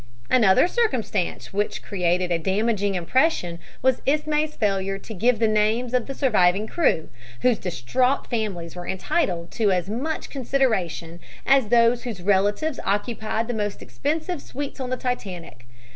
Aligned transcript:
Another 0.31 0.67
circumstance 0.67 1.53
which 1.53 1.83
created 1.83 2.31
a 2.31 2.39
damaging 2.39 2.95
impression 2.95 3.59
was 3.83 4.01
Ismay's 4.07 4.55
failure 4.55 4.97
to 4.97 5.13
give 5.13 5.37
the 5.37 5.47
names 5.47 5.93
of 5.93 6.07
the 6.07 6.15
surviving 6.15 6.65
crew, 6.65 7.09
whose 7.41 7.59
distraught 7.59 8.25
families 8.25 8.75
were 8.75 8.87
entitled 8.87 9.51
to 9.51 9.69
as 9.71 9.91
much 9.91 10.31
consideration 10.31 11.19
as 11.45 11.67
those 11.67 12.01
whose 12.01 12.19
relatives 12.23 12.79
occupied 12.83 13.47
the 13.47 13.53
most 13.53 13.79
expensive 13.83 14.41
suites 14.41 14.79
on 14.79 14.89
the 14.89 14.97
Titanic. 14.97 15.67